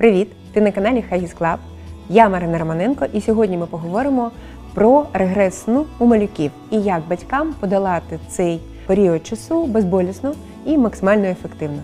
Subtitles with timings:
[0.00, 0.28] Привіт!
[0.52, 1.58] Ти на каналі Huggies Club.
[2.08, 4.30] Я Марина Романенко, і сьогодні ми поговоримо
[4.74, 10.34] про регрес сну у малюків і як батькам подолати цей період часу безболісно
[10.66, 11.82] і максимально ефективно.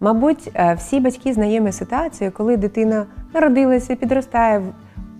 [0.00, 4.62] Мабуть, е, всі батьки знайомі ситуацією, коли дитина народилася, підростає,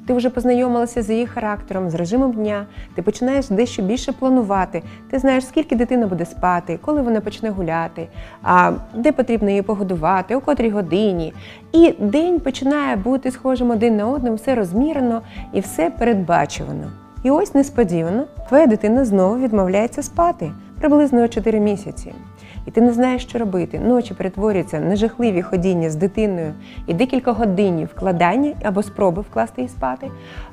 [0.07, 4.83] ти вже познайомилася з її характером, з режимом дня, ти починаєш дещо більше планувати.
[5.10, 8.09] Ти знаєш, скільки дитина буде спати, коли вона почне гуляти,
[8.42, 11.33] а де потрібно її погодувати, у котрій годині.
[11.73, 16.91] І день починає бути схожим один на одним, все розмірено і все передбачувано.
[17.23, 22.12] І ось несподівано твоя дитина знову відмовляється спати приблизно 4 місяці.
[22.66, 23.80] І ти не знаєш, що робити.
[23.80, 26.52] Ночі перетворюються на жахливі ходіння з дитиною
[26.87, 30.11] і декілька годин вкладання або спроби вкласти її спати.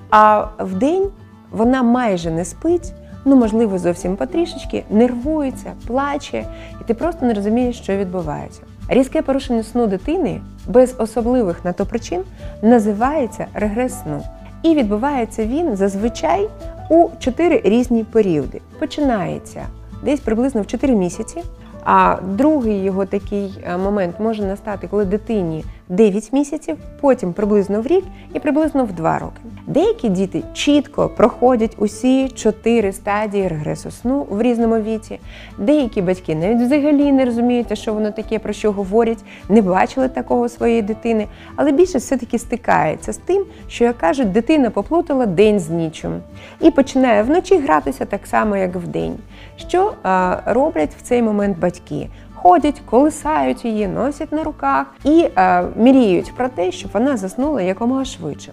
[0.09, 1.07] А в день
[1.51, 2.93] вона майже не спить,
[3.25, 6.45] ну можливо, зовсім потрішечки, нервується, плаче,
[6.81, 8.61] і ти просто не розумієш, що відбувається.
[8.89, 12.21] Різке порушення сну дитини без особливих на то причин
[12.61, 14.21] називається регрес сну.
[14.63, 16.49] І відбувається він зазвичай
[16.89, 18.61] у чотири різні періоди.
[18.79, 19.65] Починається
[20.03, 21.43] десь приблизно в 4 місяці.
[21.85, 27.87] А другий його такий е, момент може настати, коли дитині 9 місяців, потім приблизно в
[27.87, 28.03] рік
[28.33, 29.41] і приблизно в 2 роки.
[29.67, 35.19] Деякі діти чітко проходять усі чотири стадії регресу сну в різному віці.
[35.57, 40.49] Деякі батьки навіть взагалі не розуміють, що воно таке, про що говорять, не бачили такого
[40.49, 41.27] своєї дитини.
[41.55, 46.21] Але більше все-таки стикається з тим, що як кажуть, дитина поплутала день з нічим
[46.61, 49.15] і починає вночі гратися так само, як вдень.
[49.57, 52.09] Що а, роблять в цей момент батьки?
[52.43, 58.05] Ходять, колисають її, носять на руках і е, мріють про те, щоб вона заснула якомога
[58.05, 58.51] швидше.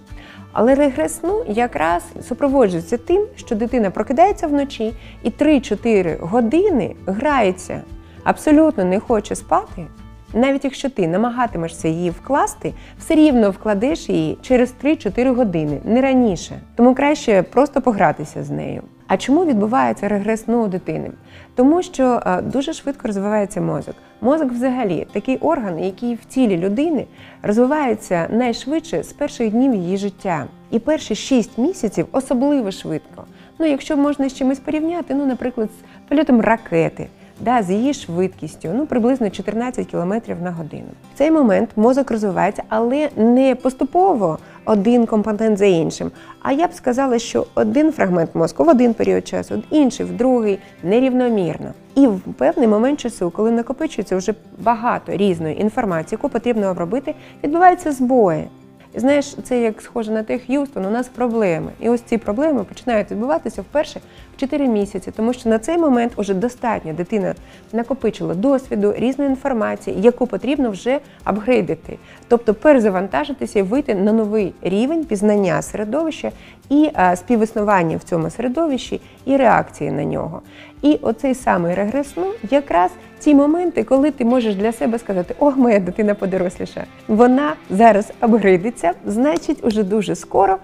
[0.52, 7.82] Але регрес сну якраз супроводжується тим, що дитина прокидається вночі і 3-4 години грається,
[8.24, 9.86] абсолютно не хоче спати.
[10.34, 16.60] Навіть якщо ти намагатимешся її вкласти, все рівно вкладеш її через 3-4 години, не раніше.
[16.76, 18.82] Тому краще просто погратися з нею.
[19.10, 21.10] А чому відбувається регрес ну, у дитини?
[21.54, 23.94] Тому що дуже швидко розвивається мозок.
[24.20, 27.06] Мозок, взагалі, такий орган, який в тілі людини
[27.42, 30.46] розвивається найшвидше з перших днів її життя.
[30.70, 33.24] І перші 6 місяців особливо швидко.
[33.58, 37.06] Ну, якщо можна з чимось порівняти, ну, наприклад, з польотом ракети.
[37.40, 40.88] Да, з її швидкістю, ну приблизно 14 км на годину.
[41.14, 46.10] В цей момент мозок розвивається, але не поступово один компонент за іншим.
[46.42, 50.58] А я б сказала, що один фрагмент мозку в один період часу, інший в другий
[50.82, 51.72] нерівномірно.
[51.94, 57.14] І в певний момент часу, коли накопичується вже багато різної інформації, яку потрібно обробити,
[57.44, 58.48] відбуваються збої.
[58.94, 61.70] Знаєш, це як схоже на те, Х'юстон, у нас проблеми.
[61.80, 64.00] І ось ці проблеми починають відбуватися вперше
[64.36, 67.34] в 4 місяці, тому що на цей момент уже достатньо дитина
[67.72, 75.04] накопичила досвіду, різної інформації, яку потрібно вже апгрейдити, тобто перезавантажитися і вийти на новий рівень
[75.04, 76.32] пізнання середовища
[76.70, 80.42] і співіснування в цьому середовищі, і реакції на нього.
[80.82, 85.50] І оцей самий регрес сну якраз ті моменти, коли ти можеш для себе сказати, о,
[85.50, 90.56] моя дитина подоросліша, вона зараз апгрейдиться, значить, уже дуже скоро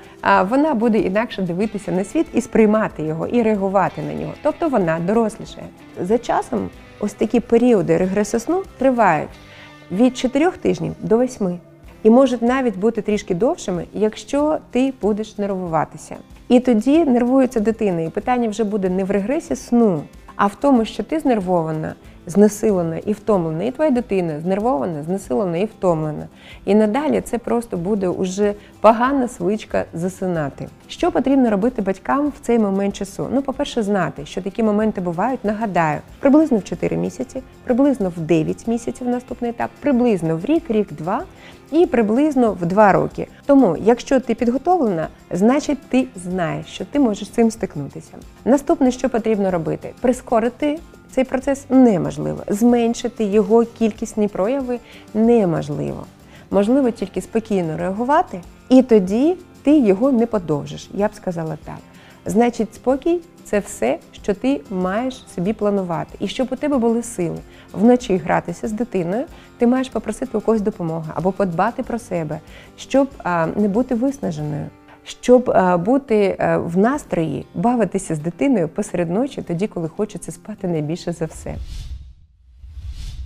[0.49, 4.33] вона буде інакше дивитися на світ і сприймати його, і реагувати на нього.
[4.43, 5.67] Тобто вона дорослішає.
[6.01, 6.69] За часом
[7.01, 9.29] ось такі періоди регресу сну тривають
[9.93, 11.59] від 4 тижнів до 8.
[12.03, 16.17] І можуть навіть бути трішки довшими, якщо ти будеш нервуватися.
[16.49, 20.03] І тоді нервується дитина, і питання вже буде не в регресі сну,
[20.37, 21.95] а в тому, що ти знервована,
[22.27, 26.27] знесилена і втомлена, і твоя дитина знервована, знесилена і втомлена.
[26.65, 30.69] І надалі це просто буде уже погана звичка засинати.
[30.89, 33.29] Що потрібно робити батькам в цей момент часу?
[33.33, 35.45] Ну, по-перше, знати, що такі моменти бувають.
[35.45, 41.23] Нагадаю, приблизно в 4 місяці, приблизно в 9 місяців наступний етап, приблизно в рік, рік-два.
[41.73, 43.27] І приблизно в два роки.
[43.47, 48.13] Тому, якщо ти підготовлена, значить ти знаєш, що ти можеш з цим стикнутися.
[48.45, 50.79] Наступне, що потрібно робити, прискорити
[51.11, 52.43] цей процес неможливо.
[52.49, 54.79] Зменшити його кількісні прояви
[55.15, 56.07] неможливо.
[56.51, 60.91] Можливо тільки спокійно реагувати, і тоді ти його не подовжиш.
[60.95, 61.79] Я б сказала так.
[62.27, 66.17] Значить, спокій це все, що ти маєш собі планувати.
[66.21, 67.39] І щоб у тебе були сили
[67.73, 69.25] вночі гратися з дитиною,
[69.59, 72.41] ти маєш попросити у когось допомоги або подбати про себе,
[72.77, 73.09] щоб
[73.57, 74.67] не бути виснаженою
[75.07, 75.53] щоб
[75.85, 81.25] бути е, в настрої, бавитися з дитиною посеред ночі, тоді, коли хочеться спати найбільше за
[81.25, 81.55] все.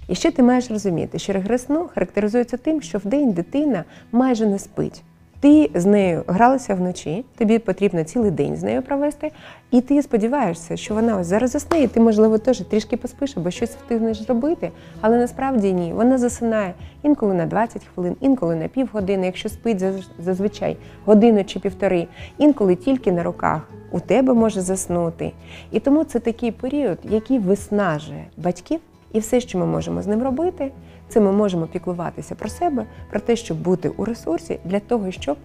[0.08, 5.02] І ще ти маєш розуміти, що регрес характеризується тим, що вдень дитина майже не спить.
[5.40, 9.32] Ти з нею гралася вночі, тобі потрібно цілий день з нею провести,
[9.70, 13.50] і ти сподіваєшся, що вона ось зараз засне, і ти, можливо, теж трішки поспиш або
[13.50, 14.70] щось встигнеш зробити,
[15.00, 15.92] але насправді ні.
[15.92, 19.84] Вона засинає інколи на 20 хвилин, інколи на півгодини, якщо спить
[20.18, 22.06] зазвичай годину чи півтори,
[22.38, 23.68] інколи тільки на руках.
[23.92, 25.32] У тебе може заснути.
[25.70, 28.80] І тому це такий період, який виснажує батьків,
[29.12, 30.70] і все, що ми можемо з ним робити,
[31.08, 35.36] це ми можемо піклуватися про себе, про те, щоб бути у ресурсі для того, щоб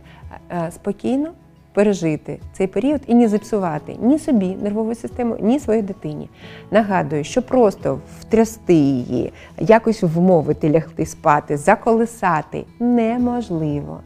[0.51, 1.31] е, спокійно
[1.75, 6.29] пережити цей період і не зіпсувати ні собі нервову систему, ні своїй дитині.
[6.71, 14.00] Нагадую, що просто втрясти її, якось вмовити лягти спати, заколисати неможливо.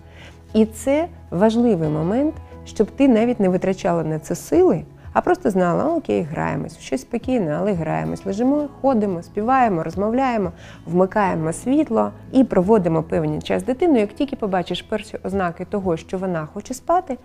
[0.53, 2.35] І це важливий момент,
[2.65, 4.83] щоб ти навіть не витрачала на це сили,
[5.13, 8.25] а просто знала, окей, граємось, щось спокійне, але граємось.
[8.25, 10.51] Лежимо, ходимо, співаємо, розмовляємо,
[10.85, 13.99] вмикаємо світло і проводимо певний час з дитиною.
[13.99, 17.17] Як тільки побачиш перші ознаки того, що вона хоче спати,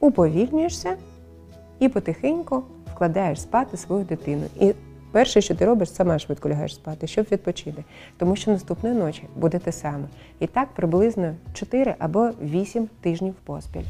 [0.00, 0.96] уповільнюєшся
[1.78, 2.62] і потихеньку
[2.94, 4.44] вкладаєш спати свою дитину.
[4.60, 4.74] І
[5.12, 7.84] перше, що ти робиш, сама швидко лягаєш спати, щоб відпочити.
[8.16, 10.04] Тому що наступної ночі буде те саме.
[10.40, 13.84] І так приблизно 4 або 8 тижнів поспіль.